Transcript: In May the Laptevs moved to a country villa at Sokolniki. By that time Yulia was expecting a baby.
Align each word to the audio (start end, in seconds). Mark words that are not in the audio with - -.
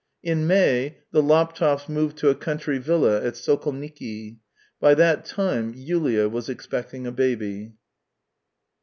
In 0.23 0.47
May 0.47 0.97
the 1.11 1.21
Laptevs 1.21 1.87
moved 1.87 2.17
to 2.17 2.29
a 2.31 2.33
country 2.33 2.79
villa 2.79 3.23
at 3.23 3.35
Sokolniki. 3.35 4.39
By 4.79 4.95
that 4.95 5.25
time 5.25 5.75
Yulia 5.75 6.27
was 6.27 6.49
expecting 6.49 7.05
a 7.05 7.11
baby. 7.11 7.73